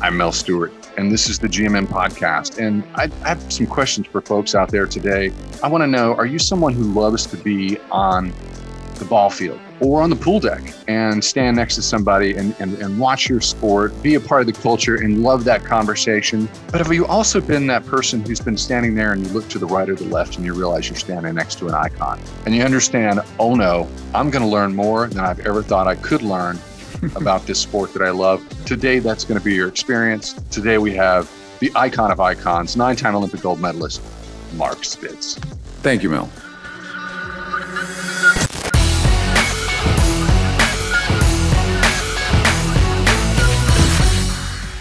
[0.00, 2.64] I'm Mel Stewart, and this is the GMN podcast.
[2.64, 5.32] And I, I have some questions for folks out there today.
[5.60, 8.32] I want to know are you someone who loves to be on
[8.94, 12.74] the ball field or on the pool deck and stand next to somebody and, and,
[12.78, 16.48] and watch your sport, be a part of the culture, and love that conversation?
[16.70, 19.58] But have you also been that person who's been standing there and you look to
[19.58, 22.54] the right or the left and you realize you're standing next to an icon and
[22.54, 26.22] you understand, oh no, I'm going to learn more than I've ever thought I could
[26.22, 26.56] learn
[27.16, 28.44] about this sport that I love.
[28.64, 30.34] Today, that's going to be your experience.
[30.50, 31.30] Today, we have
[31.60, 34.02] the icon of icons, nine time Olympic gold medalist,
[34.54, 35.34] Mark Spitz.
[35.82, 36.30] Thank you, Mel.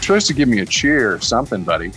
[0.07, 1.91] supposed to give me a cheer or something, buddy.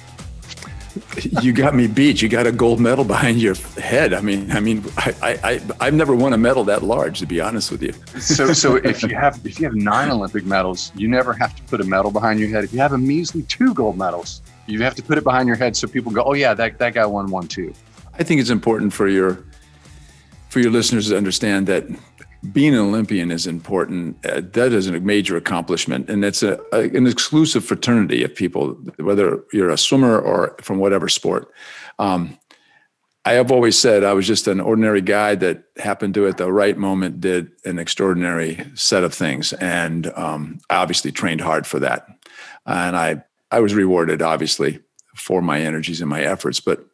[1.42, 2.22] you got me beat.
[2.22, 4.12] You got a gold medal behind your head.
[4.12, 7.40] I mean, I mean, I, I, I've never won a medal that large, to be
[7.40, 7.92] honest with you.
[8.20, 11.62] so, so if you have if you have nine Olympic medals, you never have to
[11.64, 12.64] put a medal behind your head.
[12.64, 15.56] If you have a measly two gold medals, you have to put it behind your
[15.56, 17.74] head so people go, oh yeah, that that guy won one too.
[18.18, 19.44] I think it's important for your
[20.48, 21.84] for your listeners to understand that
[22.52, 24.24] being an Olympian is important.
[24.24, 28.78] Uh, that is a major accomplishment, and it's a, a, an exclusive fraternity of people,
[28.96, 31.50] whether you're a swimmer or from whatever sport.
[31.98, 32.38] Um,
[33.26, 36.50] I have always said I was just an ordinary guy that happened to, at the
[36.50, 41.78] right moment, did an extraordinary set of things, and um, I obviously trained hard for
[41.80, 42.06] that,
[42.64, 44.80] and I I was rewarded obviously
[45.14, 46.60] for my energies and my efforts.
[46.60, 46.86] But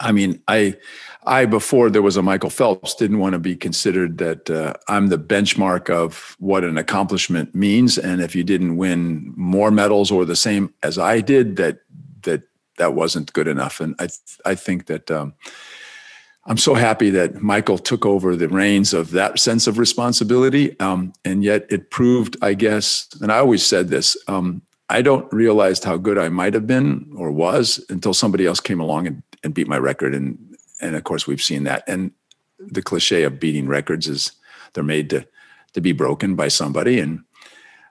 [0.00, 0.76] I mean, I
[1.28, 5.08] I, before there was a Michael Phelps, didn't want to be considered that uh, I'm
[5.08, 7.98] the benchmark of what an accomplishment means.
[7.98, 11.80] And if you didn't win more medals or the same as I did, that
[12.22, 12.44] that
[12.78, 13.78] that wasn't good enough.
[13.78, 14.08] And I
[14.46, 15.34] I think that um,
[16.46, 20.80] I'm so happy that Michael took over the reins of that sense of responsibility.
[20.80, 24.16] Um, and yet it proved, I guess, and I always said this.
[24.28, 28.60] Um, I don't realize how good I might have been or was until somebody else
[28.60, 30.14] came along and, and beat my record.
[30.14, 30.47] And
[30.80, 31.84] and of course we've seen that.
[31.86, 32.12] And
[32.58, 34.32] the cliche of beating records is
[34.72, 35.26] they're made to
[35.74, 37.20] to be broken by somebody, and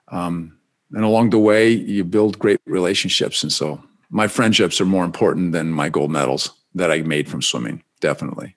[0.08, 0.58] um,
[0.92, 3.42] and along the way you build great relationships.
[3.42, 7.42] And so my friendships are more important than my gold medals that I made from
[7.42, 7.82] swimming.
[8.00, 8.56] Definitely.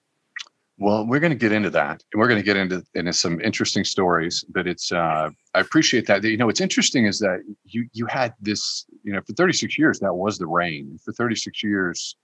[0.78, 3.40] Well, we're going to get into that, and we're going to get into into some
[3.42, 4.44] interesting stories.
[4.50, 6.24] But it's uh, I appreciate that.
[6.24, 8.86] You know, what's interesting is that you you had this.
[9.04, 10.98] You know, for 36 years that was the reign.
[11.04, 12.16] For 36 years,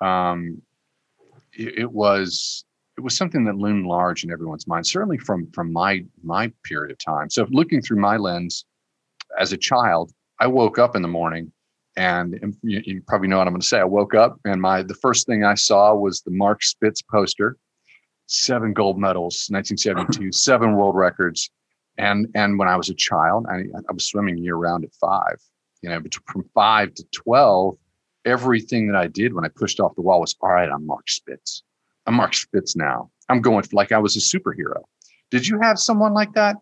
[0.00, 0.62] um,
[1.56, 2.64] it, it was
[2.96, 6.90] it was something that loomed large in everyone's mind certainly from from my my period
[6.90, 7.30] of time.
[7.30, 8.64] So looking through my lens
[9.38, 11.50] as a child i woke up in the morning
[11.96, 13.78] and you, you probably know what i'm going to say.
[13.80, 17.56] I woke up and my the first thing i saw was the mark spitz poster
[18.26, 21.50] seven gold medals 1972 seven world records.
[21.98, 25.38] And and when i was a child i, I was swimming year round at five
[25.82, 27.76] you know from five to 12
[28.24, 31.08] everything that I did when I pushed off the wall was, all right, I'm Mark
[31.08, 31.62] Spitz.
[32.06, 33.10] I'm Mark Spitz now.
[33.28, 34.82] I'm going like I was a superhero.
[35.30, 36.56] Did you have someone like that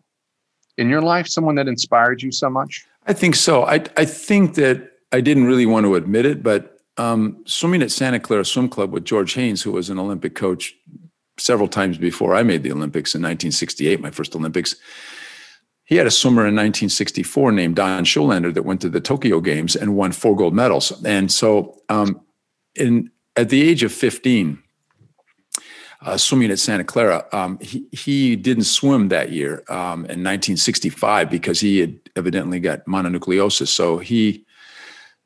[0.77, 1.27] in your life?
[1.27, 2.85] Someone that inspired you so much?
[3.05, 3.63] I think so.
[3.63, 7.91] I, I think that I didn't really want to admit it, but um, swimming at
[7.91, 10.75] Santa Clara Swim Club with George Haines, who was an Olympic coach
[11.37, 14.75] several times before I made the Olympics in 1968, my first Olympics
[15.85, 19.75] he had a swimmer in 1964 named Don Schollander that went to the Tokyo Games
[19.75, 21.03] and won four gold medals.
[21.03, 22.21] And so, um,
[22.75, 24.61] in at the age of 15,
[26.01, 31.29] uh, swimming at Santa Clara, um, he, he didn't swim that year um, in 1965
[31.29, 33.67] because he had evidently got mononucleosis.
[33.67, 34.45] So he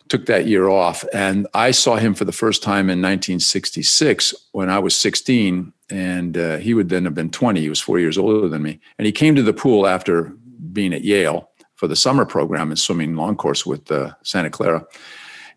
[0.08, 1.04] took that year off.
[1.14, 5.74] And I saw him for the first time in 1966 when I was 16.
[5.90, 7.60] And uh, he would then have been 20.
[7.60, 8.80] He was four years older than me.
[8.98, 10.34] And he came to the pool after
[10.78, 14.86] being at Yale for the summer program in swimming long course with uh, Santa Clara.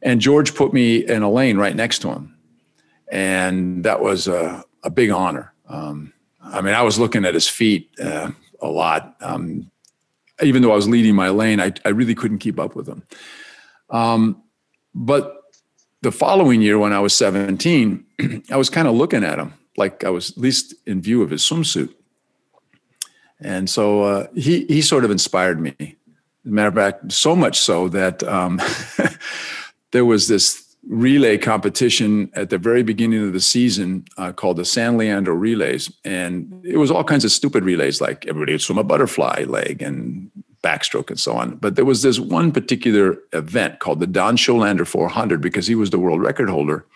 [0.01, 2.35] And George put me in a lane right next to him.
[3.13, 5.53] And that was a, a big honor.
[5.69, 8.31] Um, I mean, I was looking at his feet uh,
[8.63, 9.15] a lot.
[9.21, 9.71] Um,
[10.43, 13.03] even though I was leading my lane, I, I really couldn't keep up with him.
[13.91, 14.43] Um,
[14.95, 15.37] but
[16.01, 18.07] the following year, when I was 17,
[18.51, 21.29] I was kind of looking at him like I was at least in view of
[21.29, 21.93] his swimsuit.
[23.41, 25.75] And so uh, he he sort of inspired me.
[25.79, 28.61] As a matter of fact, so much so that um,
[29.93, 34.65] there was this relay competition at the very beginning of the season uh, called the
[34.65, 38.79] San Leandro Relays, and it was all kinds of stupid relays, like everybody would swim
[38.79, 40.31] a butterfly leg and
[40.63, 41.57] backstroke and so on.
[41.57, 45.91] But there was this one particular event called the Don Schollander 400 because he was
[45.91, 46.87] the world record holder,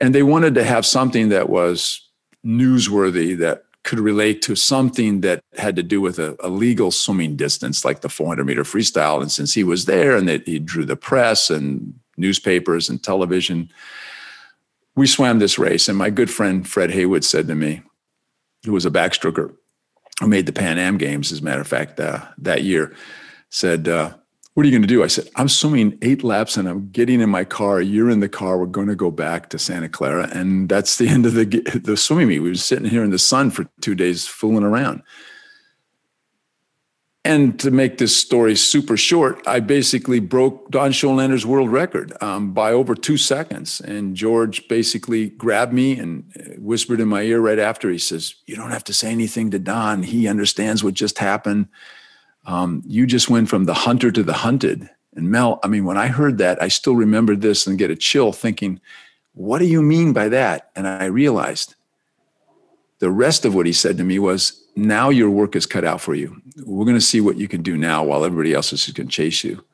[0.00, 2.06] and they wanted to have something that was
[2.44, 7.34] newsworthy that could relate to something that had to do with a, a, legal swimming
[7.34, 9.22] distance, like the 400 meter freestyle.
[9.22, 13.70] And since he was there and that he drew the press and newspapers and television,
[14.96, 15.88] we swam this race.
[15.88, 17.82] And my good friend Fred Haywood said to me,
[18.64, 19.54] who was a backstroker
[20.20, 22.94] who made the Pan Am Games, as a matter of fact, uh, that year,
[23.48, 24.14] said, uh,
[24.60, 25.02] what are you going to do?
[25.02, 27.80] I said, I'm swimming eight laps and I'm getting in my car.
[27.80, 28.58] You're in the car.
[28.58, 30.28] We're going to go back to Santa Clara.
[30.34, 31.46] And that's the end of the,
[31.82, 32.40] the swimming meet.
[32.40, 35.02] We were sitting here in the sun for two days fooling around.
[37.24, 42.52] And to make this story super short, I basically broke Don Schollander's world record um,
[42.52, 43.80] by over two seconds.
[43.80, 47.88] And George basically grabbed me and whispered in my ear right after.
[47.88, 50.02] He says, You don't have to say anything to Don.
[50.02, 51.68] He understands what just happened
[52.50, 54.90] um, you just went from the hunter to the hunted.
[55.14, 57.96] And Mel, I mean, when I heard that, I still remember this and get a
[57.96, 58.80] chill thinking,
[59.34, 60.70] what do you mean by that?
[60.74, 61.76] And I realized
[62.98, 66.00] the rest of what he said to me was, now your work is cut out
[66.00, 66.42] for you.
[66.64, 69.12] We're going to see what you can do now while everybody else is going to
[69.12, 69.64] chase you.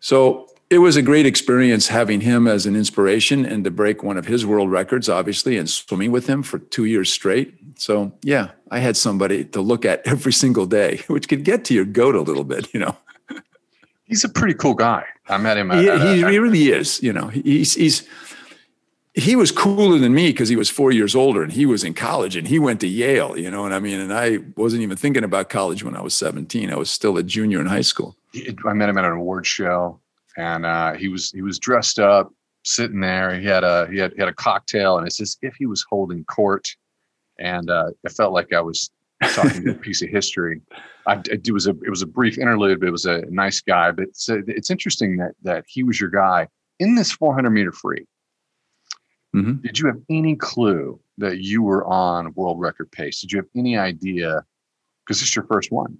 [0.00, 4.16] So it was a great experience having him as an inspiration and to break one
[4.16, 7.54] of his world records, obviously, and swimming with him for two years straight.
[7.76, 11.74] So, yeah, I had somebody to look at every single day, which could get to
[11.74, 12.96] your goat a little bit, you know.
[14.04, 15.04] He's a pretty cool guy.
[15.28, 15.70] I met him.
[15.70, 17.02] At, he, he really is.
[17.02, 18.06] You know, he's he's
[19.14, 21.94] he was cooler than me because he was four years older and he was in
[21.94, 23.38] college and he went to Yale.
[23.38, 24.00] You know what I mean?
[24.00, 26.70] And I wasn't even thinking about college when I was seventeen.
[26.70, 28.16] I was still a junior in high school.
[28.66, 30.01] I met him at an award show
[30.36, 32.32] and uh, he was he was dressed up,
[32.64, 33.38] sitting there.
[33.38, 35.84] He had a he had, he had a cocktail, and it's as if he was
[35.88, 36.66] holding court.
[37.38, 38.90] And uh, it felt like I was
[39.34, 40.60] talking to a piece of history.
[41.06, 43.90] I, it was a it was a brief interlude, but it was a nice guy.
[43.90, 48.06] But it's, it's interesting that that he was your guy in this 400 meter free.
[49.34, 49.62] Mm-hmm.
[49.62, 53.20] Did you have any clue that you were on world record pace?
[53.20, 54.44] Did you have any idea?
[55.04, 55.98] Because it's your first one.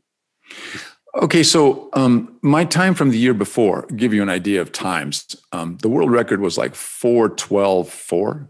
[1.14, 5.36] Okay, so um, my time from the year before, give you an idea of times.
[5.52, 8.48] Um, the world record was like 412 4.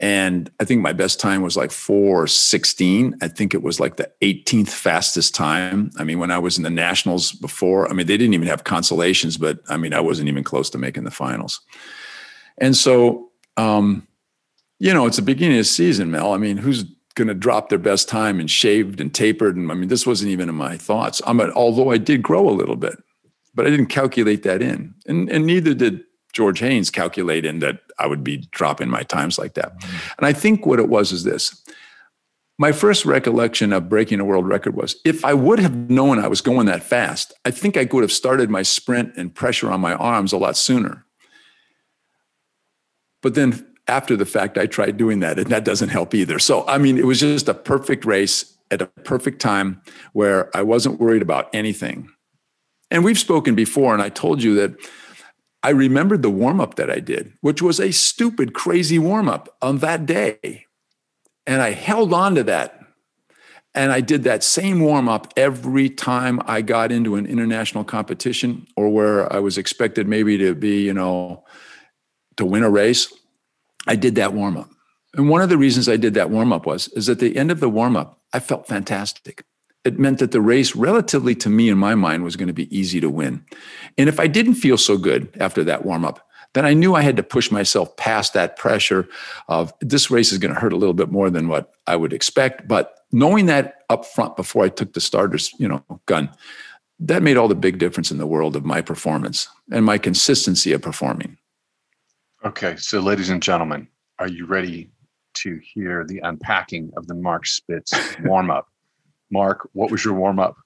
[0.00, 3.16] And I think my best time was like 416.
[3.22, 5.90] I think it was like the 18th fastest time.
[5.96, 8.64] I mean, when I was in the nationals before, I mean, they didn't even have
[8.64, 11.60] consolations, but I mean, I wasn't even close to making the finals.
[12.58, 14.08] And so, um,
[14.80, 16.32] you know, it's the beginning of the season, Mel.
[16.32, 19.56] I mean, who's going to drop their best time and shaved and tapered.
[19.56, 21.20] And I mean, this wasn't even in my thoughts.
[21.26, 23.02] I'm a, although I did grow a little bit,
[23.54, 27.80] but I didn't calculate that in, and and neither did George Haines calculate in that
[27.98, 29.78] I would be dropping my times like that.
[29.78, 29.96] Mm-hmm.
[30.18, 31.62] And I think what it was is this.
[32.58, 36.28] My first recollection of breaking a world record was if I would have known I
[36.28, 39.80] was going that fast, I think I could have started my sprint and pressure on
[39.80, 41.04] my arms a lot sooner.
[43.20, 46.38] But then after the fact, I tried doing that, and that doesn't help either.
[46.38, 49.82] So, I mean, it was just a perfect race at a perfect time
[50.12, 52.08] where I wasn't worried about anything.
[52.90, 54.76] And we've spoken before, and I told you that
[55.62, 59.56] I remembered the warm up that I did, which was a stupid, crazy warm up
[59.62, 60.66] on that day.
[61.46, 62.78] And I held on to that.
[63.74, 68.66] And I did that same warm up every time I got into an international competition
[68.76, 71.44] or where I was expected maybe to be, you know,
[72.36, 73.12] to win a race.
[73.86, 74.70] I did that warm up.
[75.14, 77.50] And one of the reasons I did that warm up was is at the end
[77.50, 79.44] of the warm up, I felt fantastic.
[79.84, 82.74] It meant that the race, relatively to me in my mind, was going to be
[82.76, 83.44] easy to win.
[83.98, 87.02] And if I didn't feel so good after that warm up, then I knew I
[87.02, 89.08] had to push myself past that pressure
[89.48, 92.12] of this race is going to hurt a little bit more than what I would
[92.12, 92.68] expect.
[92.68, 96.30] But knowing that up front before I took the starter's, you know, gun,
[97.00, 100.72] that made all the big difference in the world of my performance and my consistency
[100.72, 101.38] of performing.
[102.44, 103.86] Okay, so ladies and gentlemen,
[104.18, 104.90] are you ready
[105.34, 107.92] to hear the unpacking of the Mark Spitz
[108.24, 108.66] warm up?
[109.30, 110.56] Mark, what was your warm up?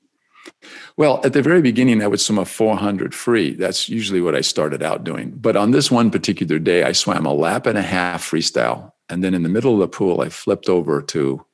[0.97, 3.52] Well, at the very beginning, I would swim a 400 free.
[3.52, 5.33] That's usually what I started out doing.
[5.33, 8.92] But on this one particular day, I swam a lap and a half freestyle.
[9.11, 11.45] And then in the middle of the pool, I flipped over to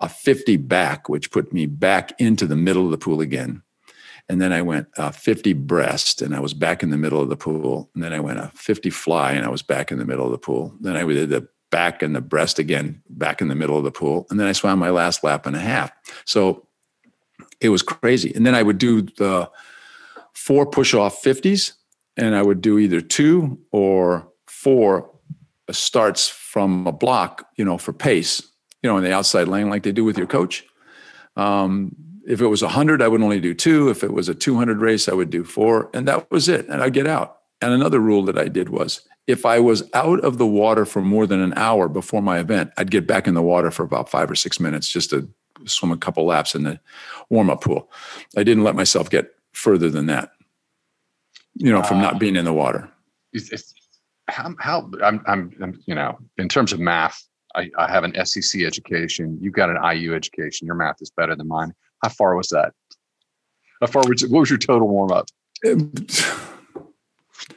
[0.00, 3.62] a 50 back, which put me back into the middle of the pool again.
[4.28, 7.28] And then I went uh, 50 breast and I was back in the middle of
[7.28, 7.90] the pool.
[7.94, 10.32] And then I went a 50 fly and I was back in the middle of
[10.32, 10.74] the pool.
[10.80, 13.92] Then I did the back and the breast again, back in the middle of the
[13.92, 14.26] pool.
[14.30, 15.92] And then I swam my last lap and a half.
[16.24, 16.66] So
[17.60, 18.32] it was crazy.
[18.34, 19.50] And then I would do the
[20.32, 21.72] four push off 50s
[22.16, 25.10] and I would do either two or four
[25.70, 28.42] starts from a block, you know, for pace,
[28.82, 30.64] you know, in the outside lane like they do with your coach.
[31.36, 31.94] Um,
[32.26, 35.08] if it was 100 i would only do two if it was a 200 race
[35.08, 38.22] i would do four and that was it and i'd get out And another rule
[38.24, 41.54] that I did was if I was out of the water for more than an
[41.56, 44.60] hour before my event, I'd get back in the water for about five or six
[44.60, 45.28] minutes just to
[45.64, 46.78] swim a couple laps in the
[47.30, 47.90] warm up pool.
[48.36, 50.32] I didn't let myself get further than that,
[51.54, 52.88] you know, from uh, not being in the water.
[53.32, 53.74] It's, it's,
[54.28, 58.14] how, how I'm, I'm, I'm, you know, in terms of math, I, I have an
[58.26, 59.38] SEC education.
[59.40, 60.66] You've got an IU education.
[60.66, 61.72] Your math is better than mine.
[62.02, 62.72] How far was that?
[63.80, 65.26] How far was, what was your total warm up?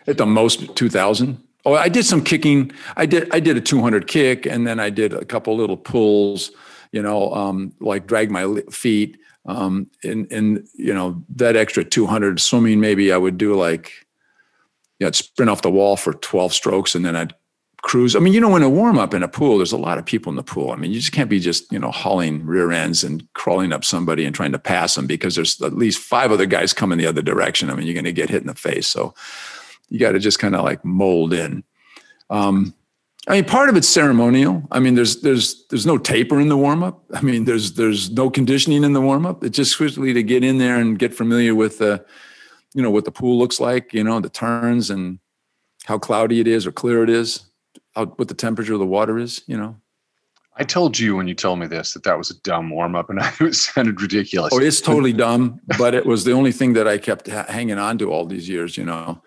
[0.07, 1.41] At the most, 2000.
[1.65, 2.71] Oh, I did some kicking.
[2.95, 6.51] I did I did a 200 kick, and then I did a couple little pulls.
[6.91, 9.17] You know, um, like drag my feet.
[9.45, 13.91] Um, and and you know that extra 200 swimming, maybe I would do like,
[14.99, 17.33] you know, I'd sprint off the wall for 12 strokes, and then I'd
[17.81, 18.15] cruise.
[18.15, 20.05] I mean, you know, in a warm up in a pool, there's a lot of
[20.05, 20.71] people in the pool.
[20.71, 23.85] I mean, you just can't be just, you know, hauling rear ends and crawling up
[23.85, 27.07] somebody and trying to pass them because there's at least five other guys coming the
[27.07, 27.69] other direction.
[27.69, 28.87] I mean, you're going to get hit in the face.
[28.87, 29.13] So
[29.89, 31.63] you got to just kind of like mold in.
[32.29, 32.73] Um,
[33.27, 34.63] I mean, part of it's ceremonial.
[34.71, 37.03] I mean, there's there's there's no taper in the warm up.
[37.13, 39.43] I mean, there's there's no conditioning in the warm up.
[39.43, 42.03] It's just quickly to get in there and get familiar with the,
[42.73, 43.93] you know, what the pool looks like.
[43.93, 45.19] You know, the turns and
[45.85, 47.48] how cloudy it is or clear it is,
[47.99, 49.41] how what the temperature of the water is.
[49.47, 49.75] You know.
[50.55, 53.09] I told you when you told me this that that was a dumb warm up,
[53.09, 54.53] and I, it sounded ridiculous.
[54.53, 57.77] Oh, it's totally dumb, but it was the only thing that I kept ha- hanging
[57.77, 58.77] on to all these years.
[58.77, 59.21] You know,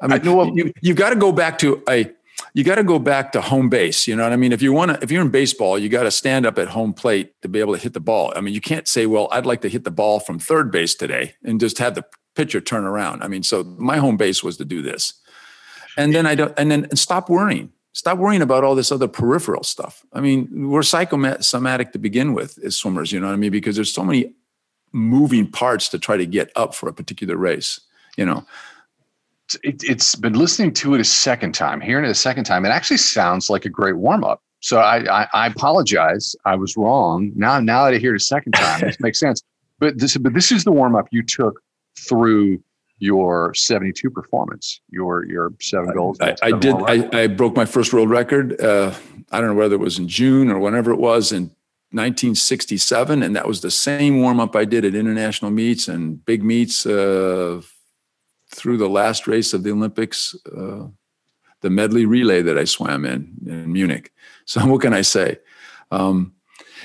[0.00, 2.10] I mean, I know you, you've got to go back to a
[2.52, 4.06] you got to go back to home base.
[4.06, 4.52] You know what I mean?
[4.52, 6.92] If you want to, if you're in baseball, you got to stand up at home
[6.92, 8.32] plate to be able to hit the ball.
[8.36, 10.94] I mean, you can't say, well, I'd like to hit the ball from third base
[10.94, 12.04] today and just have the
[12.34, 13.22] pitcher turn around.
[13.22, 15.14] I mean, so my home base was to do this.
[15.96, 17.72] And then I don't, and then and stop worrying.
[17.96, 20.04] Stop worrying about all this other peripheral stuff.
[20.12, 23.50] I mean, we're psychosomatic to begin with as swimmers, you know what I mean?
[23.50, 24.34] Because there's so many
[24.92, 27.80] moving parts to try to get up for a particular race,
[28.16, 28.46] you know
[29.62, 32.64] it, has been listening to it a second time, hearing it a second time.
[32.64, 34.42] It actually sounds like a great warm up.
[34.60, 36.34] So I, I, I, apologize.
[36.44, 37.30] I was wrong.
[37.36, 39.42] Now, now that I hear it a second time, this makes sense.
[39.78, 41.62] But this, but this is the warm up you took
[41.98, 42.62] through
[42.98, 46.18] your 72 performance, your your seven goals.
[46.20, 46.74] I, I did.
[46.74, 48.60] I, I, broke my first world record.
[48.60, 48.94] Uh,
[49.30, 51.44] I don't know whether it was in June or whenever it was in
[51.90, 56.42] 1967, and that was the same warm up I did at international meets and big
[56.42, 56.86] meets.
[56.86, 57.62] Uh,
[58.48, 60.86] through the last race of the Olympics, uh,
[61.60, 64.12] the medley relay that I swam in in Munich.
[64.48, 65.40] So what can I say?
[65.90, 66.32] Um,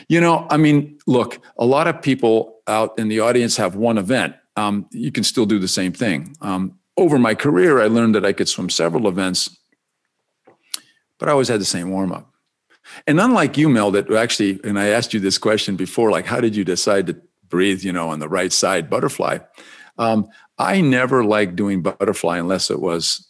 [0.07, 3.99] you know, I mean, look, a lot of people out in the audience have one
[3.99, 4.33] event.
[4.55, 6.35] Um, you can still do the same thing.
[6.41, 9.57] Um, over my career, I learned that I could swim several events,
[11.17, 12.31] but I always had the same warm up.
[13.07, 16.41] And unlike you, Mel, that actually, and I asked you this question before, like, how
[16.41, 19.39] did you decide to breathe, you know, on the right side butterfly?
[19.97, 20.27] Um,
[20.57, 23.27] I never liked doing butterfly unless it was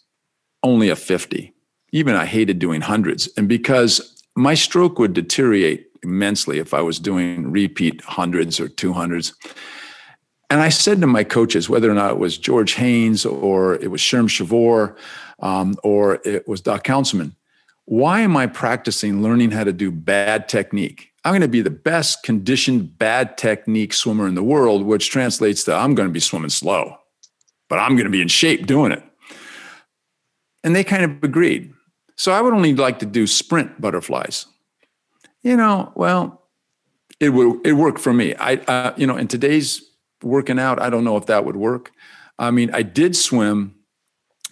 [0.64, 1.54] only a 50.
[1.92, 3.30] Even I hated doing hundreds.
[3.38, 9.34] And because my stroke would deteriorate immensely if I was doing repeat hundreds or 200s.
[10.52, 13.90] And I said to my coaches, whether or not it was George Haines or it
[13.90, 14.96] was Sherm Chavoor
[15.40, 17.36] um, or it was Doc Counsilman,
[17.86, 21.12] why am I practicing learning how to do bad technique?
[21.26, 25.64] I'm going to be the best conditioned bad technique swimmer in the world, which translates
[25.64, 26.98] to I'm going to be swimming slow
[27.72, 29.02] but I'm going to be in shape doing it.
[30.62, 31.74] And they kind of agreed.
[32.18, 34.46] So I would only like to do sprint butterflies.
[35.42, 36.44] You know, well,
[37.22, 38.36] it would it worked for me.
[38.36, 39.90] I uh, you know, in today's
[40.24, 41.92] working out, I don't know if that would work.
[42.40, 43.76] I mean, I did swim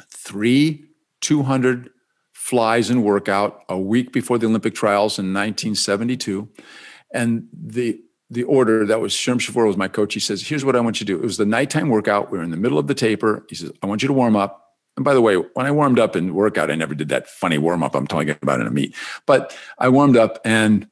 [0.09, 0.85] three
[1.21, 1.89] 200
[2.33, 6.49] flies in workout a week before the Olympic trials in 1972.
[7.13, 10.13] And the the order that was Sherm Chavoor was my coach.
[10.13, 12.31] He says, "Here's what I want you to do." It was the nighttime workout.
[12.31, 13.43] We were in the middle of the taper.
[13.49, 15.97] He says, "I want you to warm up." And by the way, when I warmed
[15.97, 18.71] up in workout, I never did that funny warm up I'm talking about in a
[18.71, 18.95] meet.
[19.25, 20.87] But I warmed up, and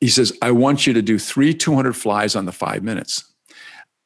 [0.00, 3.24] he says, "I want you to do three 200 flies on the five minutes.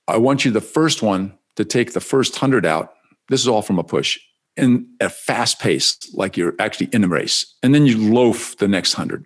[0.09, 2.95] I want you the first one to take the first hundred out.
[3.29, 4.19] This is all from a push."
[4.57, 8.67] In a fast pace, like you're actually in a race, and then you loaf the
[8.67, 9.25] next hundred.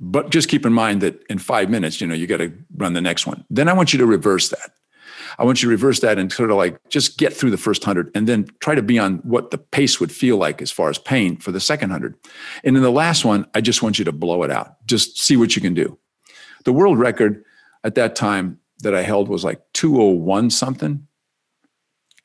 [0.00, 2.92] But just keep in mind that in five minutes, you know, you got to run
[2.92, 3.44] the next one.
[3.48, 4.72] Then I want you to reverse that.
[5.38, 7.84] I want you to reverse that and sort of like just get through the first
[7.84, 10.90] hundred and then try to be on what the pace would feel like as far
[10.90, 12.16] as pain for the second hundred.
[12.64, 14.84] And in the last one, I just want you to blow it out.
[14.86, 15.96] Just see what you can do.
[16.64, 17.44] The world record
[17.84, 21.06] at that time that I held was like 201 something.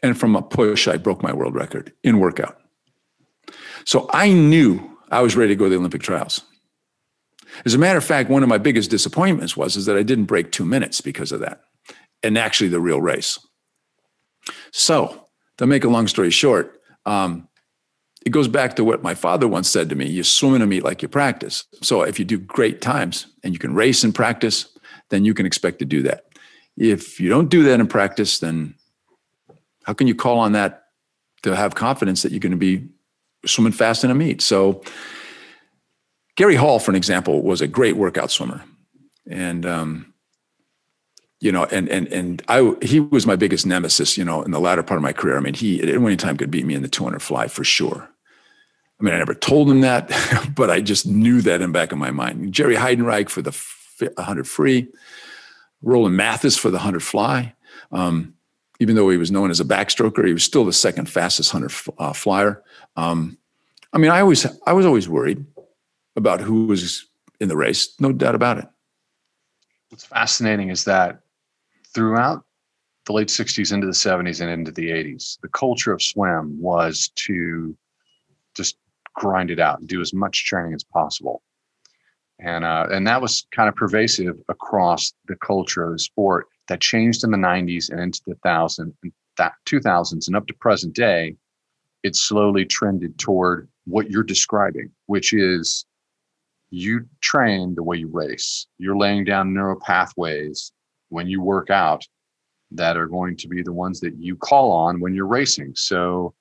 [0.04, 2.60] And from a push, I broke my world record in workout.
[3.86, 6.42] So I knew I was ready to go to the Olympic trials.
[7.66, 10.26] As a matter of fact, one of my biggest disappointments was is that I didn't
[10.26, 11.62] break two minutes because of that,
[12.22, 13.40] and actually the real race.
[14.72, 17.48] So, to make a long story short, um,
[18.26, 20.68] it goes back to what my father once said to me you swim in a
[20.68, 21.64] meet like you practice.
[21.82, 24.68] So if you do great times and you can race in practice,
[25.10, 26.26] then you can expect to do that.
[26.78, 28.76] If you don't do that in practice, then
[29.84, 30.84] how can you call on that
[31.42, 32.88] to have confidence that you're going to be
[33.46, 34.42] swimming fast in a meet?
[34.42, 34.84] So,
[36.36, 38.64] Gary Hall, for an example, was a great workout swimmer,
[39.28, 40.14] and um,
[41.40, 44.60] you know, and and and I he was my biggest nemesis, you know, in the
[44.60, 45.38] latter part of my career.
[45.38, 48.10] I mean, he at any time could beat me in the 200 fly for sure.
[49.00, 50.12] I mean, I never told him that,
[50.56, 52.54] but I just knew that in back of my mind.
[52.54, 53.56] Jerry Heidenreich for the
[54.00, 54.88] 100 free,
[55.82, 57.54] Roland Matthes for the 100 fly.
[57.92, 58.34] Um,
[58.80, 61.94] even though he was known as a backstroker, he was still the second fastest 100
[61.98, 62.64] uh, flyer.
[62.96, 63.38] Um,
[63.94, 65.46] I mean, I always, I was always worried
[66.16, 67.08] about who was
[67.40, 67.96] in the race.
[68.00, 68.68] No doubt about it.
[69.90, 71.22] What's fascinating is that
[71.94, 72.44] throughout
[73.06, 77.10] the late 60s into the 70s and into the 80s, the culture of swim was
[77.16, 77.76] to
[78.54, 78.78] just
[79.14, 81.42] grind it out and do as much training as possible.
[82.40, 86.82] And uh, and that was kind of pervasive across the culture of the sport that
[86.82, 88.94] changed in the 90s and into the thousand
[89.38, 91.36] that 2000s and up to present day
[92.04, 95.86] it slowly trended toward what you're describing which is
[96.70, 98.68] you train the way you race.
[98.78, 100.72] You're laying down neural pathways
[101.10, 102.06] when you work out
[102.72, 105.74] that are going to be the ones that you call on when you're racing.
[105.76, 106.34] So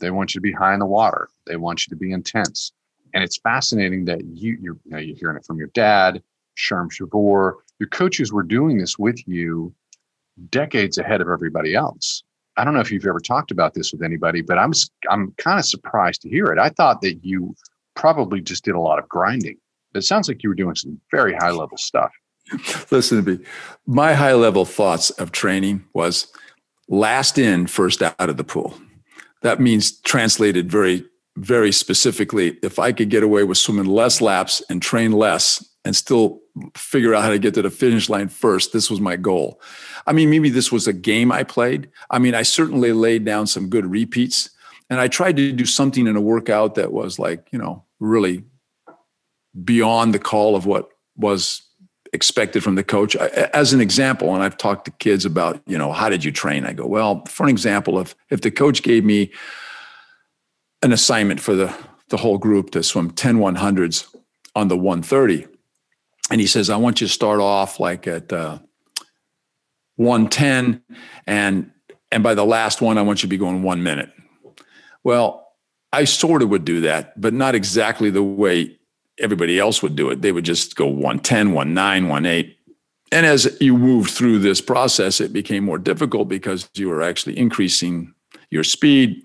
[0.00, 1.28] they want you to be high in the water.
[1.46, 2.72] They want you to be intense
[3.14, 6.22] and it's fascinating that you you're, you know, you're hearing it from your dad
[6.56, 9.74] Sherm Chavoor, your coaches were doing this with you
[10.50, 12.22] decades ahead of everybody else.
[12.56, 14.72] I don't know if you've ever talked about this with anybody, but I'm
[15.10, 16.58] I'm kind of surprised to hear it.
[16.58, 17.54] I thought that you
[17.94, 19.56] probably just did a lot of grinding.
[19.94, 22.10] It sounds like you were doing some very high level stuff.
[22.90, 23.44] Listen to me.
[23.86, 26.26] My high level thoughts of training was
[26.88, 28.74] last in, first out of the pool.
[29.42, 31.04] That means translated very,
[31.36, 35.96] very specifically, if I could get away with swimming less laps and train less and
[35.96, 36.40] still
[36.76, 38.72] figure out how to get to the finish line first.
[38.72, 39.60] This was my goal.
[40.06, 41.90] I mean, maybe this was a game I played.
[42.10, 44.50] I mean, I certainly laid down some good repeats
[44.90, 48.44] and I tried to do something in a workout that was like, you know, really
[49.64, 51.62] beyond the call of what was
[52.12, 53.16] expected from the coach.
[53.16, 56.66] As an example, and I've talked to kids about, you know, how did you train?
[56.66, 59.32] I go, well, for an example, if if the coach gave me
[60.82, 61.74] an assignment for the
[62.08, 64.14] the whole group to swim 10 100s
[64.54, 65.46] on the 130
[66.32, 68.58] and he says, I want you to start off like at uh,
[69.96, 70.82] 110,
[71.26, 71.70] and
[72.10, 74.10] and by the last one, I want you to be going one minute.
[75.04, 75.48] Well,
[75.92, 78.78] I sort of would do that, but not exactly the way
[79.18, 80.22] everybody else would do it.
[80.22, 82.54] They would just go 110, 19, 18.
[83.12, 87.38] And as you moved through this process, it became more difficult because you were actually
[87.38, 88.14] increasing
[88.50, 89.22] your speed.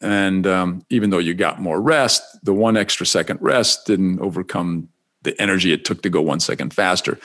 [0.00, 4.88] And um, even though you got more rest, the one extra second rest didn't overcome
[5.22, 7.18] the energy it took to go one second faster.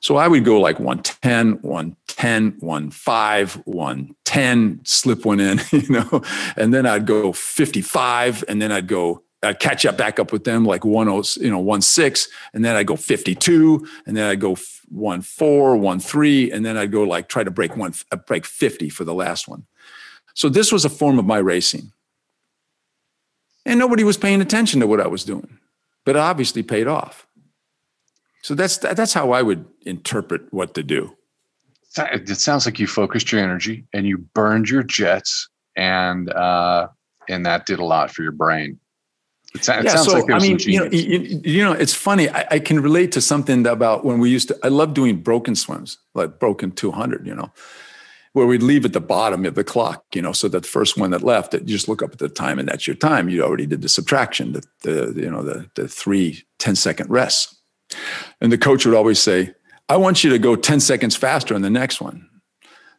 [0.00, 6.22] So I would go like 110, 110, 15, 110, slip one in, you know,
[6.56, 10.44] and then I'd go 55, and then I'd go, I'd catch up back up with
[10.44, 10.92] them like 10,
[11.40, 16.66] you know, 16, and then I'd go 52, and then I'd go 14, 13, and
[16.66, 19.66] then I'd go like try to break one, uh, break 50 for the last one.
[20.34, 21.92] So this was a form of my racing.
[23.66, 25.58] And nobody was paying attention to what I was doing,
[26.04, 27.26] but it obviously paid off.
[28.42, 31.16] So that's that's how I would interpret what to do.
[31.98, 36.88] It sounds like you focused your energy and you burned your jets, and uh,
[37.28, 38.78] and that did a lot for your brain.
[39.54, 42.28] It, it yeah, so, like I mean, you know, you, you, know, it's funny.
[42.28, 44.58] I, I, can relate to something about when we used to.
[44.62, 47.26] I love doing broken swims, like broken two hundred.
[47.26, 47.52] You know,
[48.36, 50.04] where we'd leave at the bottom of the clock.
[50.12, 52.28] You know, so that the first one that left, you just look up at the
[52.28, 53.30] time, and that's your time.
[53.30, 57.56] You already did the subtraction, the, the you know the the three 10 second rests.
[58.42, 59.54] And the coach would always say,
[59.88, 62.28] I want you to go 10 seconds faster on the next one.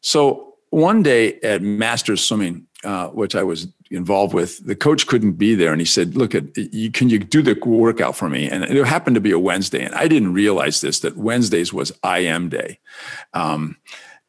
[0.02, 5.34] So one day at Masters Swimming, uh, which I was involved with, the coach couldn't
[5.34, 8.50] be there, and he said, "Look, at you, can you do the workout for me?"
[8.50, 11.92] And it happened to be a Wednesday, and I didn't realize this that Wednesdays was
[12.04, 12.80] IM day,
[13.36, 13.78] um,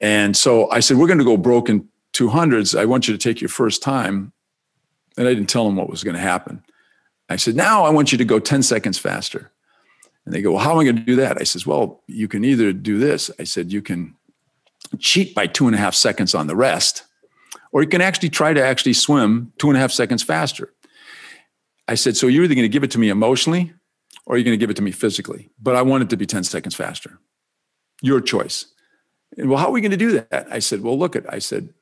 [0.01, 2.79] and so I said, "We're going to go broken 200s.
[2.79, 4.33] I want you to take your first time,"
[5.17, 6.63] and I didn't tell them what was going to happen.
[7.29, 9.53] I said, "Now I want you to go 10 seconds faster."
[10.29, 11.39] And they go, Well, how am I going to do that?
[11.41, 13.31] I says, Well, you can either do this.
[13.39, 14.15] I said, You can
[14.99, 17.05] cheat by two and a half seconds on the rest,
[17.73, 20.75] or you can actually try to actually swim two and a half seconds faster.
[21.89, 23.73] I said, So you're either going to give it to me emotionally
[24.27, 26.27] or you're going to give it to me physically, but I want it to be
[26.27, 27.19] 10 seconds faster.
[28.03, 28.67] Your choice.
[29.39, 30.49] And well, how are we going to do that?
[30.51, 31.73] I said, Well, look at, I said,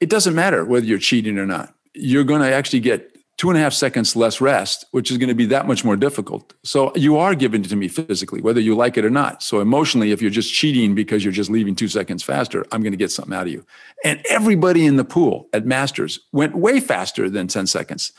[0.00, 1.74] it doesn't matter whether you're cheating or not.
[1.92, 5.28] You're going to actually get two and a half seconds less rest, which is going
[5.28, 6.52] to be that much more difficult.
[6.64, 9.42] So you are giving it to me physically, whether you like it or not.
[9.42, 12.92] So emotionally, if you're just cheating because you're just leaving two seconds faster, I'm going
[12.92, 13.64] to get something out of you.
[14.04, 18.12] And everybody in the pool at Masters went way faster than 10 seconds.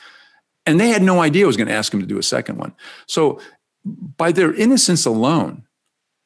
[0.66, 2.58] And they had no idea I was going to ask them to do a second
[2.58, 2.74] one.
[3.06, 3.42] So
[3.86, 5.64] by their innocence alone,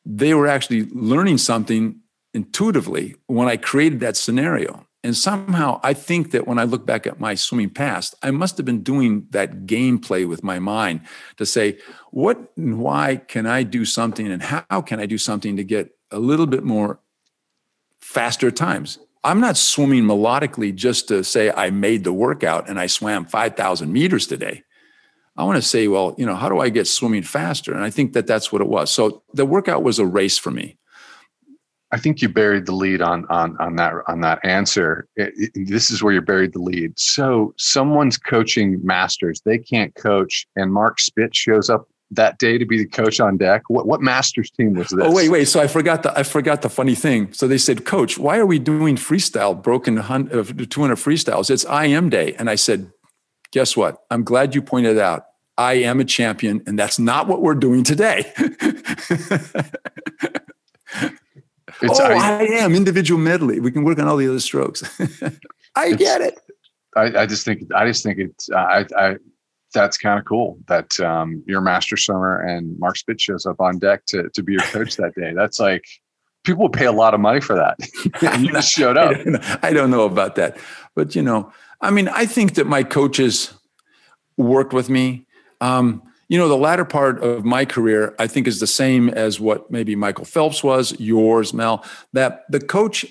[0.05, 1.99] they were actually learning something
[2.33, 4.85] intuitively when I created that scenario.
[5.05, 8.55] And somehow I think that when I look back at my swimming past, I must
[8.55, 11.01] have been doing that gameplay with my mind
[11.37, 11.77] to say,
[12.11, 15.93] what and why can I do something and how can I do something to get
[16.09, 16.99] a little bit more
[17.99, 18.97] faster times?
[19.25, 23.91] I'm not swimming melodically just to say I made the workout and I swam 5,000
[23.91, 24.63] meters today.
[25.35, 27.73] I want to say, well, you know, how do I get swimming faster?
[27.73, 28.91] And I think that that's what it was.
[28.91, 30.77] So the workout was a race for me.
[31.93, 35.07] I think you buried the lead on on on that on that answer.
[35.15, 36.97] It, it, this is where you buried the lead.
[36.97, 42.65] So someone's coaching masters, they can't coach, and Mark Spitz shows up that day to
[42.65, 43.61] be the coach on deck.
[43.67, 45.03] What what masters team was this?
[45.03, 45.45] Oh wait, wait.
[45.45, 47.31] So I forgot the I forgot the funny thing.
[47.31, 51.51] So they said, Coach, why are we doing freestyle broken uh, 200 freestyles?
[51.51, 52.91] It's IM day, and I said,
[53.51, 54.01] Guess what?
[54.09, 55.27] I'm glad you pointed out.
[55.59, 58.33] I am a champion, and that's not what we're doing today.
[61.81, 63.59] It's, oh, I, I, am individual medley.
[63.59, 64.83] We can work on all the other strokes.
[65.75, 66.39] I get it.
[66.95, 69.15] I, I, just think I just think it's I, I
[69.73, 73.79] that's kind of cool that um, your master swimmer and Mark Spitz shows up on
[73.79, 75.33] deck to to be your coach that day.
[75.35, 75.83] That's like
[76.43, 77.77] people would pay a lot of money for that.
[78.39, 79.15] you just showed up.
[79.15, 80.57] I don't, I don't know about that,
[80.95, 83.53] but you know, I mean, I think that my coaches
[84.37, 85.25] worked with me.
[85.61, 89.39] Um, you know, the latter part of my career, I think, is the same as
[89.39, 91.83] what maybe Michael Phelps was, yours, Mel.
[92.13, 93.05] That the coach,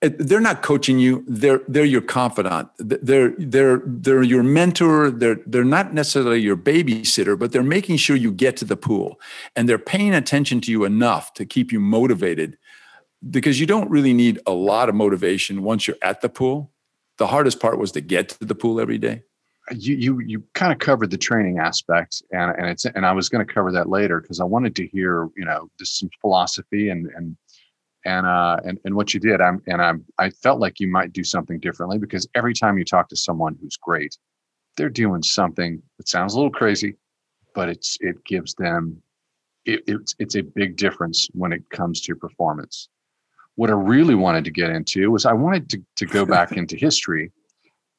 [0.00, 2.68] they're not coaching you; they're they're your confidant.
[2.78, 5.10] They're they're they're your mentor.
[5.10, 9.20] They're they're not necessarily your babysitter, but they're making sure you get to the pool,
[9.56, 12.58] and they're paying attention to you enough to keep you motivated.
[13.28, 16.70] Because you don't really need a lot of motivation once you're at the pool.
[17.18, 19.22] The hardest part was to get to the pool every day
[19.72, 23.28] you you you kind of covered the training aspect and and it's and I was
[23.28, 26.88] going to cover that later because I wanted to hear you know just some philosophy
[26.90, 27.36] and and
[28.04, 29.40] and uh and, and what you did.
[29.40, 32.84] I'm and I'm I felt like you might do something differently because every time you
[32.84, 34.16] talk to someone who's great
[34.76, 36.96] they're doing something that sounds a little crazy
[37.56, 39.02] but it's it gives them
[39.64, 42.88] it, it's it's a big difference when it comes to performance.
[43.56, 46.76] What I really wanted to get into was I wanted to to go back into
[46.76, 47.32] history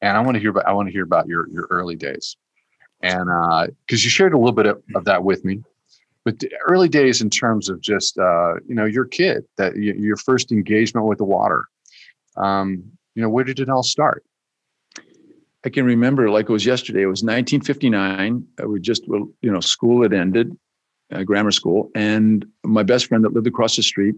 [0.02, 2.38] and I want to hear about I want to hear about your your early days,
[3.02, 5.64] and because uh, you shared a little bit of, of, that with me,
[6.24, 9.94] but the early days in terms of just uh, you know your kid that you,
[9.94, 11.66] your first engagement with the water,
[12.36, 12.84] um,
[13.16, 14.24] you know where did it all start?
[15.66, 17.02] I can remember like it was yesterday.
[17.02, 18.46] It was 1959.
[18.68, 20.56] We just you know school had ended,
[21.12, 24.16] uh, grammar school, and my best friend that lived across the street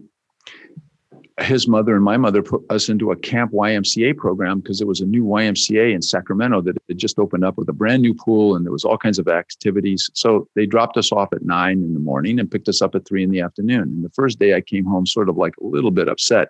[1.50, 5.00] his mother and my mother put us into a camp YMCA program because there was
[5.00, 8.54] a new YMCA in Sacramento that had just opened up with a brand new pool
[8.54, 10.08] and there was all kinds of activities.
[10.14, 13.04] So they dropped us off at nine in the morning and picked us up at
[13.04, 13.82] three in the afternoon.
[13.82, 16.48] And the first day I came home sort of like a little bit upset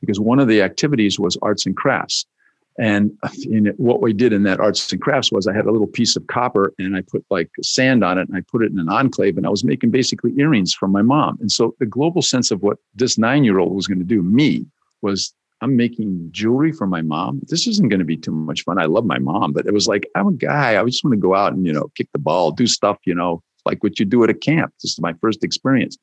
[0.00, 2.24] because one of the activities was arts and crafts.
[2.78, 3.16] And
[3.76, 6.26] what we did in that arts and crafts was I had a little piece of
[6.26, 9.38] copper and I put like sand on it and I put it in an enclave
[9.38, 11.38] and I was making basically earrings for my mom.
[11.40, 14.22] And so the global sense of what this nine year old was going to do,
[14.22, 14.66] me,
[15.00, 17.40] was I'm making jewelry for my mom.
[17.48, 18.78] This isn't going to be too much fun.
[18.78, 20.78] I love my mom, but it was like, I'm a guy.
[20.78, 23.14] I just want to go out and, you know, kick the ball, do stuff, you
[23.14, 24.74] know, like what you do at a camp.
[24.82, 25.96] This is my first experience.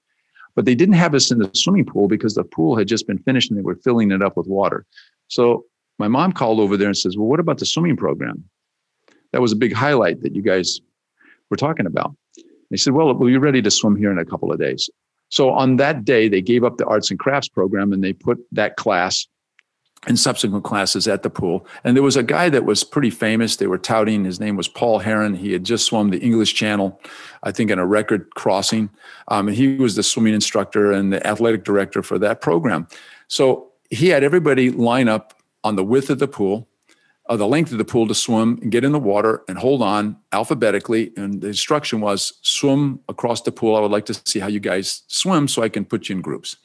[0.56, 3.20] But they didn't have us in the swimming pool because the pool had just been
[3.20, 4.86] finished and they were filling it up with water.
[5.28, 5.66] So
[6.04, 8.44] my mom called over there and says, Well, what about the swimming program?
[9.32, 10.82] That was a big highlight that you guys
[11.50, 12.13] were talking about.
[12.70, 14.89] They said, Well, we'll be ready to swim here in a couple of days.
[15.30, 18.38] So on that day, they gave up the arts and crafts program and they put
[18.52, 19.28] that class
[20.06, 21.66] and subsequent classes at the pool.
[21.86, 23.56] And there was a guy that was pretty famous.
[23.56, 24.26] They were touting.
[24.26, 25.36] His name was Paul Heron.
[25.36, 27.00] He had just swum the English Channel,
[27.44, 28.89] I think, in a record crossing.
[29.30, 32.89] Um, and he was the swimming instructor and the athletic director for that program.
[33.30, 36.67] So he had everybody line up on the width of the pool,
[37.30, 39.82] uh, the length of the pool to swim and get in the water and hold
[39.82, 41.12] on alphabetically.
[41.15, 43.76] And the instruction was swim across the pool.
[43.76, 46.21] I would like to see how you guys swim so I can put you in
[46.21, 46.58] groups.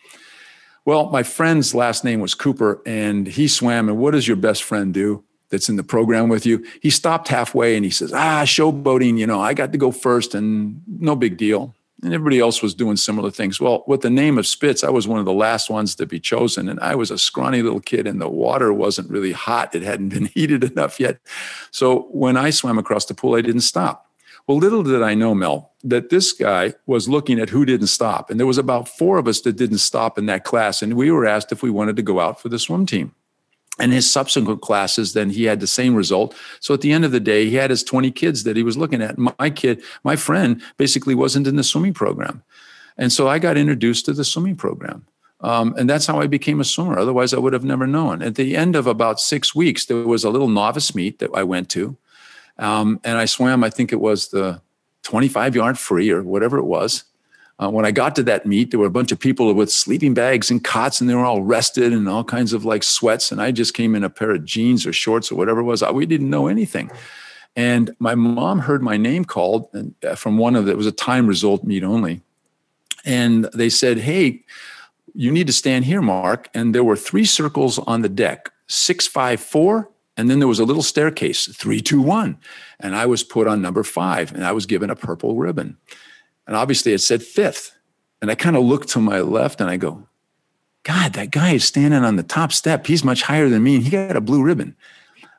[0.84, 3.88] Well, my friend's last name was Cooper, and he swam.
[3.88, 5.22] And what does your best friend do?
[5.50, 6.66] That's in the program with you.
[6.82, 10.34] He stopped halfway and he says, Ah, showboating, you know, I got to go first
[10.34, 11.74] and no big deal.
[12.02, 13.60] And everybody else was doing similar things.
[13.60, 16.20] Well, with the name of Spitz, I was one of the last ones to be
[16.20, 16.68] chosen.
[16.68, 19.74] And I was a scrawny little kid, and the water wasn't really hot.
[19.74, 21.18] It hadn't been heated enough yet.
[21.70, 24.06] So when I swam across the pool, I didn't stop.
[24.46, 28.30] Well, little did I know, Mel, that this guy was looking at who didn't stop.
[28.30, 30.80] And there was about four of us that didn't stop in that class.
[30.80, 33.14] And we were asked if we wanted to go out for the swim team
[33.78, 36.34] and his subsequent classes then he had the same result.
[36.60, 38.76] So at the end of the day he had his 20 kids that he was
[38.76, 39.18] looking at.
[39.18, 42.42] My kid my friend basically wasn't in the swimming program.
[42.96, 45.06] And so i got introduced to the swimming program.
[45.40, 46.98] Um, and that's how i became a swimmer.
[46.98, 48.22] Otherwise i would have never known.
[48.22, 51.42] At the end of about six weeks there was a little novice meet that i
[51.42, 51.96] went to.
[52.58, 54.60] Um, and i swam i think it was the
[55.04, 57.04] 25 yard free or whatever it was
[57.60, 60.14] uh, when I got to that meet, there were a bunch of people with sleeping
[60.14, 63.32] bags and cots, and they were all rested and all kinds of like sweats.
[63.32, 65.82] And I just came in a pair of jeans or shorts or whatever it was.
[65.92, 66.90] We didn't know anything.
[67.56, 69.68] And my mom heard my name called
[70.06, 72.20] uh, from one of the, it was a time result meet only.
[73.04, 74.44] And they said, Hey,
[75.14, 76.48] you need to stand here, Mark.
[76.54, 79.90] And there were three circles on the deck six, five, four.
[80.16, 82.38] And then there was a little staircase, three, two, one.
[82.78, 85.76] And I was put on number five, and I was given a purple ribbon.
[86.48, 87.76] And obviously it said fifth.
[88.20, 90.08] And I kind of look to my left and I go,
[90.82, 92.86] God, that guy is standing on the top step.
[92.86, 94.74] He's much higher than me and he got a blue ribbon.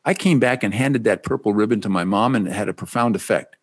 [0.06, 2.74] I came back and handed that purple ribbon to my mom and it had a
[2.74, 3.58] profound effect.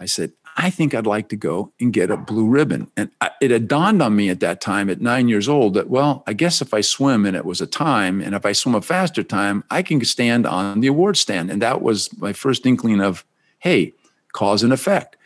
[0.00, 2.90] I said, I think I'd like to go and get a blue ribbon.
[2.96, 6.24] And it had dawned on me at that time, at nine years old, that, well,
[6.26, 8.82] I guess if I swim and it was a time, and if I swim a
[8.82, 11.50] faster time, I can stand on the award stand.
[11.50, 13.24] And that was my first inkling of,
[13.60, 13.94] hey,
[14.32, 15.16] cause and effect.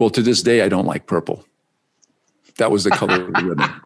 [0.00, 1.44] Well, to this day, I don't like purple.
[2.56, 3.70] That was the color of the ribbon.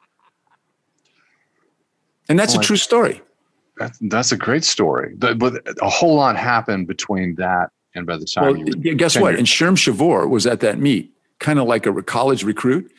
[2.27, 3.20] And that's a true story.
[3.77, 5.14] That's, that's a great story.
[5.14, 9.18] But, but, a whole lot happened between that and by the time well, you guess
[9.18, 9.35] what?
[9.35, 12.90] And Sherm Chavoor was at that meet, kind of like a college recruit,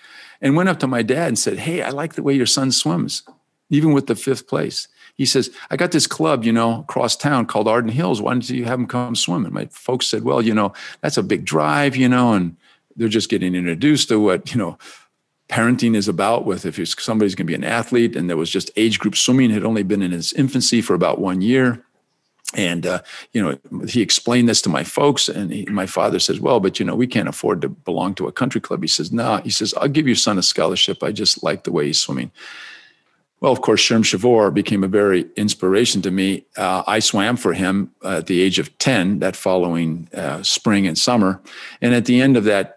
[0.41, 2.71] and went up to my dad and said, Hey, I like the way your son
[2.71, 3.23] swims,
[3.71, 4.87] even with the fifth place.
[5.15, 8.21] He says, I got this club, you know, across town called Arden Hills.
[8.21, 9.43] Why don't you have him come swim?
[9.43, 12.57] And my folks said, Well, you know, that's a big drive, you know, and
[12.95, 14.77] they're just getting introduced to what you know
[15.49, 18.71] parenting is about with if somebody's going to be an athlete and there was just
[18.75, 21.83] age group swimming had only been in its infancy for about one year
[22.55, 26.39] and uh, you know he explained this to my folks and he, my father says
[26.39, 29.11] well but you know we can't afford to belong to a country club he says
[29.11, 29.41] no nah.
[29.41, 32.31] he says i'll give your son a scholarship i just like the way he's swimming
[33.41, 36.45] well, of course, Sherm Chavoor became a very inspiration to me.
[36.57, 40.97] Uh, I swam for him at the age of 10 that following uh, spring and
[40.97, 41.41] summer.
[41.81, 42.74] And at the end of that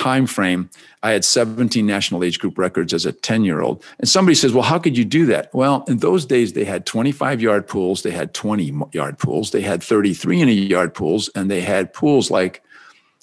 [0.00, 0.70] time frame,
[1.02, 3.84] I had 17 national age group records as a 10 year old.
[3.98, 5.54] And somebody says, Well, how could you do that?
[5.54, 9.60] Well, in those days, they had 25 yard pools, they had 20 yard pools, they
[9.60, 12.62] had 33 in a yard pools, and they had pools like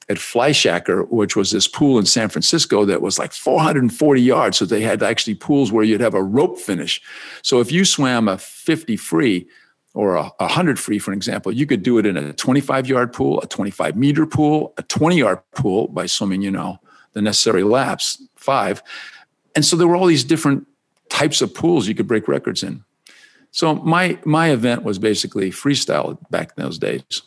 [0.09, 4.57] at Fleishhacker, which was this pool in San Francisco that was like 440 yards.
[4.57, 7.01] So they had actually pools where you'd have a rope finish.
[7.41, 9.47] So if you swam a 50 free,
[9.97, 13.41] or a 100 free, for example, you could do it in a 25 yard pool,
[13.41, 16.79] a 25 meter pool, a 20 yard pool by swimming, you know,
[17.13, 18.83] the necessary laps, five.
[19.55, 20.67] And so there were all these different
[21.09, 22.83] types of pools you could break records in.
[23.49, 27.23] So my my event was basically freestyle back in those days.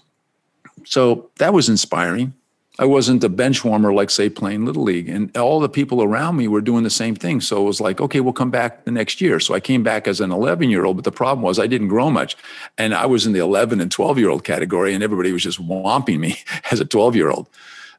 [0.85, 2.35] So that was inspiring.
[2.80, 5.10] I wasn't a bench warmer like, say, playing Little League.
[5.10, 7.42] And all the people around me were doing the same thing.
[7.42, 9.38] So it was like, okay, we'll come back the next year.
[9.38, 11.88] So I came back as an 11 year old, but the problem was I didn't
[11.88, 12.38] grow much.
[12.78, 15.60] And I was in the 11 and 12 year old category, and everybody was just
[15.60, 16.38] whomping me
[16.70, 17.50] as a 12 year old.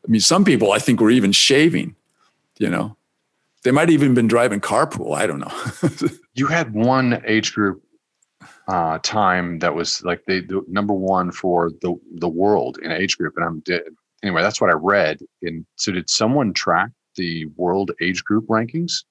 [0.03, 1.95] I mean, some people I think were even shaving,
[2.57, 2.97] you know.
[3.63, 5.15] They might even been driving carpool.
[5.15, 6.09] I don't know.
[6.33, 7.83] you had one age group
[8.67, 13.19] uh, time that was like the, the, number one for the the world in age
[13.19, 13.59] group, and I'm
[14.23, 15.19] anyway, that's what I read.
[15.41, 19.03] And so, did someone track the world age group rankings?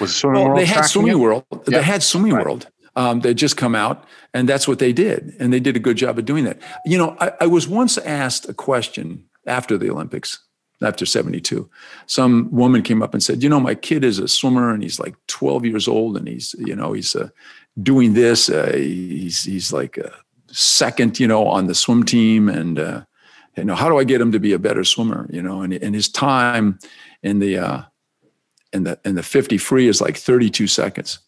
[0.00, 0.60] Was Swimming well, World?
[0.60, 1.18] They had Swimming it?
[1.18, 1.44] World.
[1.66, 2.44] They had Swimming right.
[2.44, 2.68] World.
[2.94, 5.98] Um, they just come out, and that's what they did, and they did a good
[5.98, 6.58] job of doing that.
[6.86, 10.46] You know, I, I was once asked a question after the Olympics,
[10.82, 11.68] after 72
[12.06, 15.00] some woman came up and said you know my kid is a swimmer and he's
[15.00, 17.28] like 12 years old and he's you know he's uh,
[17.82, 20.12] doing this uh, he's he's like a
[20.48, 23.02] second you know on the swim team and uh,
[23.56, 25.26] you know, how do I get him to be a better swimmer?
[25.30, 26.78] You know, and, and his time
[27.22, 27.82] in the uh,
[28.72, 31.18] in the in the 50 free is like 32 seconds.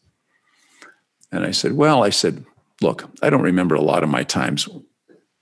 [1.32, 2.44] And I said, well, I said,
[2.80, 4.68] look, I don't remember a lot of my times,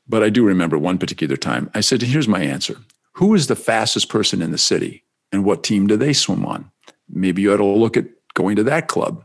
[0.09, 1.71] but I do remember one particular time.
[1.75, 2.77] I said, here's my answer.
[3.13, 6.71] Who is the fastest person in the city and what team do they swim on?
[7.09, 9.25] Maybe you ought to look at going to that club.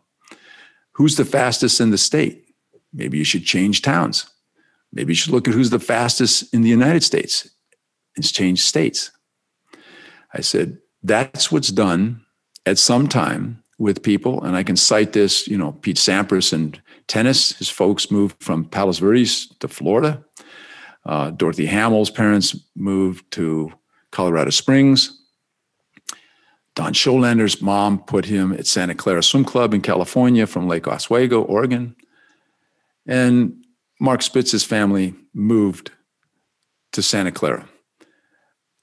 [0.94, 2.46] Who's the fastest in the state?
[2.94, 4.31] Maybe you should change towns.
[4.94, 7.50] Maybe you should look at who's the fastest in the United States
[8.16, 9.12] and change states.
[10.34, 12.22] I said, that's what's done
[12.66, 14.44] at some time with people.
[14.44, 17.58] And I can cite this, you know, Pete Sampras and tennis.
[17.58, 20.24] His folks moved from Palos Verdes to Florida.
[21.06, 23.74] Uh, Dorothy Hamill's parents moved to
[24.12, 25.18] Colorado Springs.
[26.76, 31.42] Don Schollander's mom put him at Santa Clara Swim Club in California from Lake Oswego,
[31.42, 31.96] Oregon.
[33.06, 33.61] And
[34.02, 35.92] Mark Spitz's family moved
[36.92, 37.70] to Santa Clara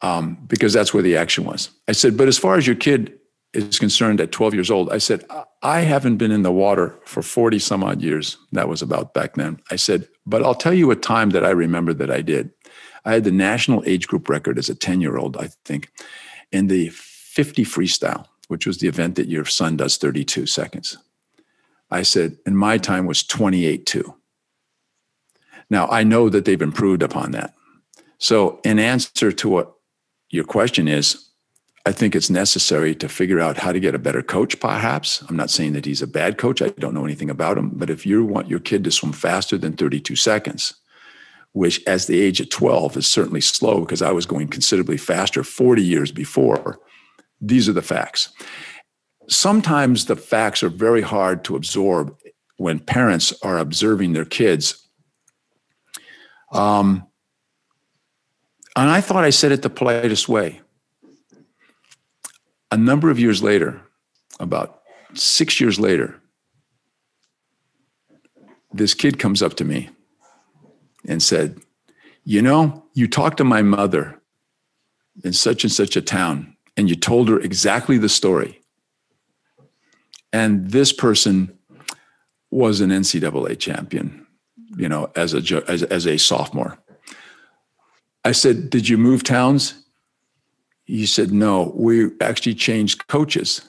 [0.01, 1.71] um, because that's where the action was.
[1.89, 3.19] I said, but as far as your kid
[3.53, 5.25] is concerned at 12 years old, I said,
[5.61, 8.37] I haven't been in the water for 40 some odd years.
[8.53, 9.61] That was about back then.
[9.73, 12.53] I said, but I'll tell you a time that I remember that I did.
[13.05, 15.91] I had the national age group record as a 10 year old, I think,
[16.53, 20.97] in the 50 freestyle, which was the event that your son does 32 seconds.
[21.91, 24.15] I said, and my time was 28 2.
[25.71, 27.55] Now, I know that they've improved upon that.
[28.19, 29.75] So, in answer to what
[30.31, 31.29] your question is,
[31.87, 35.23] I think it's necessary to figure out how to get a better coach, perhaps.
[35.29, 36.61] I'm not saying that he's a bad coach.
[36.61, 37.71] I don't know anything about him.
[37.71, 40.75] But if you want your kid to swim faster than 32 seconds,
[41.53, 45.43] which as the age of 12 is certainly slow because I was going considerably faster
[45.43, 46.79] 40 years before,
[47.41, 48.31] these are the facts.
[49.29, 52.17] Sometimes the facts are very hard to absorb
[52.57, 54.88] when parents are observing their kids.
[56.53, 57.07] Um,
[58.77, 60.61] and I thought I said it the politest way.
[62.71, 63.81] A number of years later,
[64.39, 64.83] about
[65.15, 66.21] six years later,
[68.73, 69.89] this kid comes up to me
[71.07, 71.61] and said,
[72.25, 74.21] You know, you talked to my mother
[75.25, 78.61] in such and such a town, and you told her exactly the story.
[80.33, 81.59] And this person
[82.51, 84.27] was an NCAA champion,
[84.79, 86.79] you know, as a as, as a sophomore.
[88.25, 89.75] I said, Did you move towns?
[90.85, 93.63] He said, No, we actually changed coaches.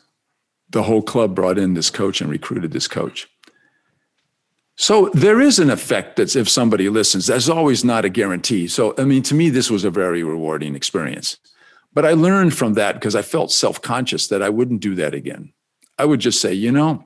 [0.70, 3.28] The whole club brought in this coach and recruited this coach.
[4.76, 8.68] So there is an effect that's if somebody listens, that's always not a guarantee.
[8.68, 11.38] So, I mean, to me, this was a very rewarding experience.
[11.92, 15.14] But I learned from that because I felt self conscious that I wouldn't do that
[15.14, 15.52] again.
[15.98, 17.04] I would just say, you know,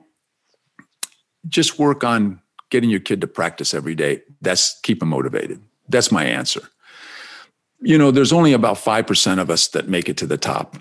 [1.48, 2.40] just work on
[2.74, 4.20] getting your kid to practice every day.
[4.40, 5.62] That's keep them motivated.
[5.88, 6.60] That's my answer.
[7.80, 10.76] You know, there's only about 5% of us that make it to the top.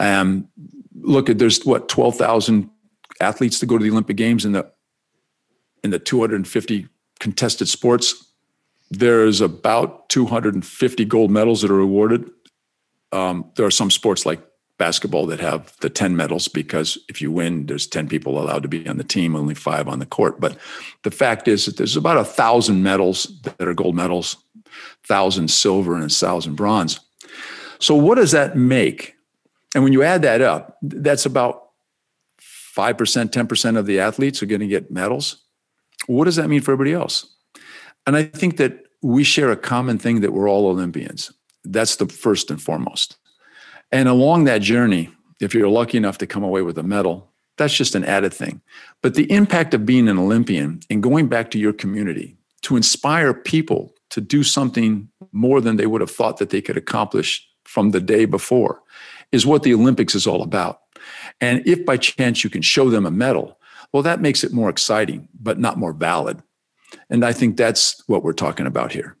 [0.00, 0.48] Um,
[1.00, 2.68] look at there's what 12,000
[3.20, 4.68] athletes to go to the Olympic Games in the
[5.84, 6.88] in the 250
[7.20, 8.32] contested sports,
[8.90, 12.28] there's about 250 gold medals that are awarded.
[13.12, 14.40] Um, there are some sports like
[14.78, 18.68] basketball that have the 10 medals because if you win, there's 10 people allowed to
[18.68, 20.40] be on the team, only five on the court.
[20.40, 20.56] But
[21.02, 24.36] the fact is that there's about a thousand medals that are gold medals,
[25.04, 27.00] thousand silver, and a thousand bronze.
[27.80, 29.16] So what does that make?
[29.74, 31.70] And when you add that up, that's about
[32.40, 35.44] 5%, 10% of the athletes are going to get medals.
[36.06, 37.34] What does that mean for everybody else?
[38.06, 41.32] And I think that we share a common thing that we're all Olympians.
[41.64, 43.17] That's the first and foremost.
[43.90, 47.74] And along that journey, if you're lucky enough to come away with a medal, that's
[47.74, 48.60] just an added thing.
[49.02, 53.34] But the impact of being an Olympian and going back to your community to inspire
[53.34, 57.90] people to do something more than they would have thought that they could accomplish from
[57.90, 58.82] the day before
[59.32, 60.80] is what the Olympics is all about.
[61.40, 63.58] And if by chance you can show them a medal,
[63.92, 66.42] well, that makes it more exciting, but not more valid.
[67.10, 69.16] And I think that's what we're talking about here.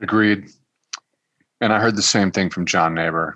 [0.00, 0.50] Agreed.
[1.62, 3.34] And I heard the same thing from John Naber.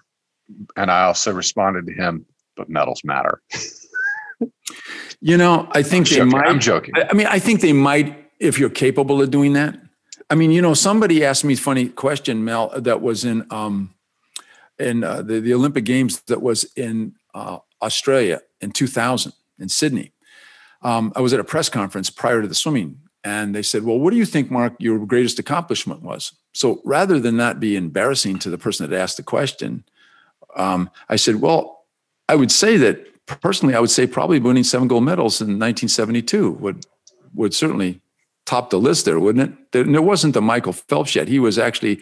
[0.77, 3.41] And I also responded to him, but medals matter.
[5.21, 6.33] you know, I think I'm they joking.
[6.33, 6.47] might.
[6.49, 6.95] I'm joking.
[6.97, 9.81] I mean, I think they might if you're capable of doing that.
[10.29, 13.95] I mean, you know, somebody asked me a funny question, Mel, that was in um,
[14.77, 20.13] in uh, the, the Olympic Games that was in uh, Australia in 2000 in Sydney.
[20.83, 24.01] Um, I was at a press conference prior to the swimming, and they said, Well,
[24.01, 26.33] what do you think, Mark, your greatest accomplishment was?
[26.57, 29.85] So rather than that be embarrassing to the person that asked the question,
[30.57, 31.85] um, I said, Well,
[32.31, 36.53] I would say that personally, I would say probably winning seven gold medals in 1972
[36.53, 36.87] would,
[37.35, 38.01] would certainly
[38.47, 39.73] top the list there, wouldn't it?
[39.73, 41.29] There, there wasn't the Michael Phelps yet.
[41.29, 42.01] He was actually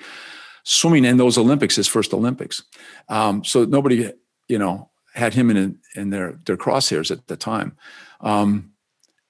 [0.63, 2.63] swimming in those Olympics, his first Olympics.
[3.09, 4.13] Um, so nobody,
[4.47, 7.77] you know, had him in in their their crosshairs at the time.
[8.21, 8.73] Um,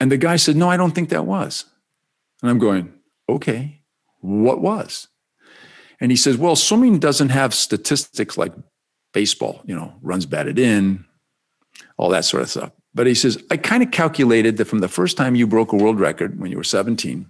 [0.00, 1.64] and the guy said, "No, I don't think that was."
[2.42, 2.92] And I'm going,
[3.28, 3.80] "Okay,
[4.20, 5.08] what was?"
[6.04, 8.52] And he says, "Well, swimming doesn't have statistics like
[9.14, 9.62] baseball.
[9.64, 11.06] You know, runs batted in,
[11.96, 14.88] all that sort of stuff." But he says, "I kind of calculated that from the
[14.88, 17.24] first time you broke a world record when you were 17,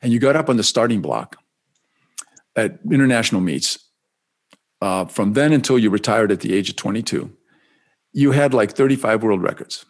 [0.00, 1.38] and you got up on the starting block."
[2.54, 3.80] At international meets,
[4.80, 7.32] uh, from then until you retired at the age of 22,
[8.12, 9.84] you had like 35 world records,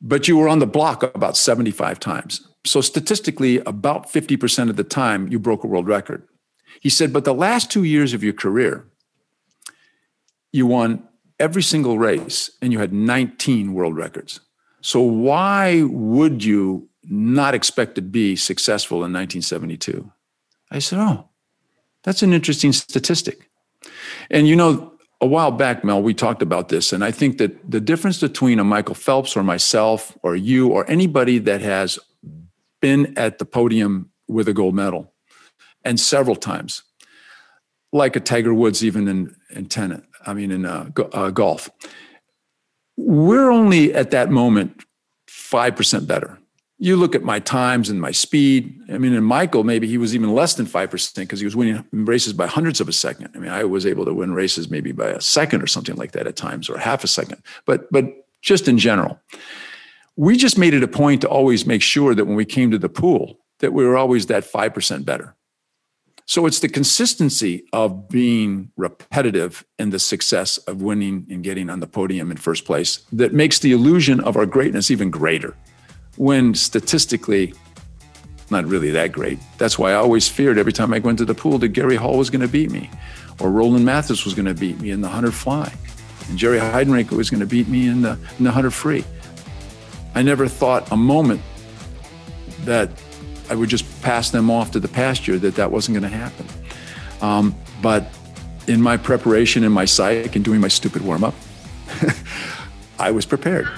[0.00, 2.48] but you were on the block about 75 times.
[2.64, 6.26] So statistically, about 50% of the time you broke a world record.
[6.80, 8.86] He said, but the last two years of your career,
[10.52, 11.08] you won
[11.38, 14.40] every single race and you had 19 world records.
[14.80, 20.10] So why would you not expect to be successful in 1972?
[20.70, 21.28] I said, oh,
[22.02, 23.50] that's an interesting statistic.
[24.30, 27.70] And you know, a while back, Mel, we talked about this, and I think that
[27.70, 31.98] the difference between a Michael Phelps or myself or you or anybody that has
[32.80, 35.13] been at the podium with a gold medal
[35.84, 36.82] and several times,
[37.92, 41.70] like a Tiger Woods, even in, in tennis, I mean, in uh, go, uh, golf,
[42.96, 44.84] we're only at that moment
[45.28, 46.38] 5% better
[46.78, 48.78] you look at my times and my speed.
[48.92, 51.84] I mean, in Michael, maybe he was even less than 5% because he was winning
[51.92, 53.30] races by hundreds of a second.
[53.34, 56.12] I mean, I was able to win races maybe by a second or something like
[56.12, 57.42] that at times, or half a second.
[57.64, 58.04] But but
[58.42, 59.20] just in general,
[60.16, 62.78] we just made it a point to always make sure that when we came to
[62.78, 65.34] the pool, that we were always that 5% better.
[66.26, 71.80] So it's the consistency of being repetitive and the success of winning and getting on
[71.80, 75.54] the podium in first place that makes the illusion of our greatness even greater
[76.16, 77.52] when statistically
[78.50, 79.38] not really that great.
[79.58, 82.16] That's why I always feared every time I went to the pool that Gary Hall
[82.16, 82.90] was going to beat me,
[83.40, 85.72] or Roland Matthes was going to beat me in the 100 fly,
[86.28, 89.04] and Jerry Heidenreich was going to beat me in the, in the 100 free.
[90.14, 91.40] I never thought a moment
[92.60, 92.90] that
[93.50, 96.46] I would just pass them off to the pasture, that that wasn't going to happen.
[97.20, 98.06] Um, but
[98.66, 101.34] in my preparation, in my psych, and doing my stupid warm up,
[102.98, 103.68] I was prepared.